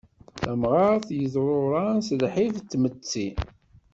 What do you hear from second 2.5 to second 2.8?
n